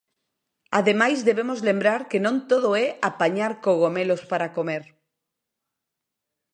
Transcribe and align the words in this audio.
Ademais 0.79 1.19
debemos 1.29 1.59
lembrar 1.69 2.01
que 2.09 2.19
non 2.25 2.35
todo 2.51 2.69
é 2.85 2.87
apañar 3.09 3.51
cogomelos 3.65 4.21
para 4.31 4.53
comer. 4.57 4.83